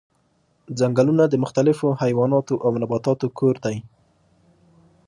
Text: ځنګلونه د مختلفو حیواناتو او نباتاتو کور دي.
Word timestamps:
ځنګلونه 0.79 1.23
د 1.27 1.35
مختلفو 1.43 1.87
حیواناتو 2.01 2.55
او 2.65 2.71
نباتاتو 2.81 3.27
کور 3.37 3.55
دي. 3.65 3.77